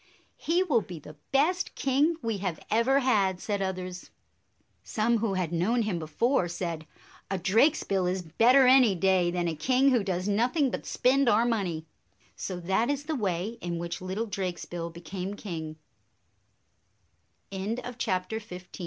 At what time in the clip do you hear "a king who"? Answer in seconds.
9.47-10.03